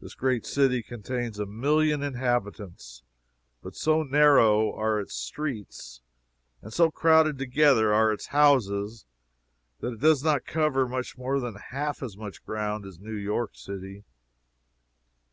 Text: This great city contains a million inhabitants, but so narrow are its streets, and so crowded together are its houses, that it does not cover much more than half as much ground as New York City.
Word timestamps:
This 0.00 0.16
great 0.16 0.44
city 0.44 0.82
contains 0.82 1.38
a 1.38 1.46
million 1.46 2.02
inhabitants, 2.02 3.04
but 3.62 3.76
so 3.76 4.02
narrow 4.02 4.74
are 4.74 4.98
its 4.98 5.14
streets, 5.14 6.00
and 6.60 6.72
so 6.72 6.90
crowded 6.90 7.38
together 7.38 7.94
are 7.94 8.10
its 8.12 8.26
houses, 8.34 9.06
that 9.78 9.92
it 9.92 10.00
does 10.00 10.24
not 10.24 10.44
cover 10.44 10.88
much 10.88 11.16
more 11.16 11.38
than 11.38 11.54
half 11.54 12.02
as 12.02 12.16
much 12.16 12.44
ground 12.44 12.84
as 12.84 12.98
New 12.98 13.14
York 13.14 13.54
City. 13.54 14.02